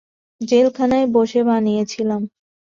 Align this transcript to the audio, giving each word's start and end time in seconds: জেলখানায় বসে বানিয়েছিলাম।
জেলখানায় 0.41 1.07
বসে 1.07 1.41
বানিয়েছিলাম। 1.43 2.21